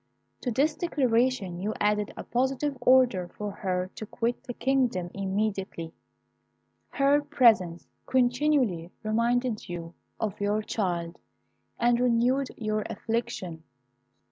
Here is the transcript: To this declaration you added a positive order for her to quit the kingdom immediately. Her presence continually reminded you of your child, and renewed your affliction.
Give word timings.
To 0.41 0.49
this 0.49 0.73
declaration 0.73 1.59
you 1.59 1.75
added 1.79 2.11
a 2.17 2.23
positive 2.23 2.75
order 2.81 3.27
for 3.27 3.51
her 3.51 3.91
to 3.93 4.07
quit 4.07 4.41
the 4.45 4.53
kingdom 4.55 5.11
immediately. 5.13 5.93
Her 6.89 7.21
presence 7.21 7.87
continually 8.07 8.89
reminded 9.03 9.69
you 9.69 9.93
of 10.19 10.41
your 10.41 10.63
child, 10.63 11.19
and 11.79 11.99
renewed 11.99 12.47
your 12.57 12.81
affliction. 12.89 13.61